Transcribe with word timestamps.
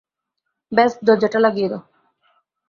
ব্যস 0.71 0.93
দরজাটা 1.03 1.39
লাগিয়ে 1.39 1.69
দাও। 1.69 1.81